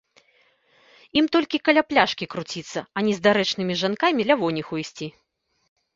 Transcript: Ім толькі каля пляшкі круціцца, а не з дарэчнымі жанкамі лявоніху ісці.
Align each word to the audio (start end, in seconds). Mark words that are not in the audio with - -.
Ім 1.19 1.25
толькі 1.35 1.59
каля 1.69 1.81
пляшкі 1.89 2.25
круціцца, 2.33 2.79
а 2.97 3.07
не 3.09 3.13
з 3.19 3.23
дарэчнымі 3.27 3.73
жанкамі 3.85 4.21
лявоніху 4.31 4.73
ісці. 4.87 5.07